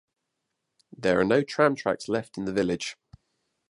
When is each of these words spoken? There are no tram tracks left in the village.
There 0.97 1.19
are 1.19 1.23
no 1.23 1.43
tram 1.43 1.75
tracks 1.75 2.09
left 2.09 2.35
in 2.35 2.45
the 2.45 2.51
village. 2.53 2.97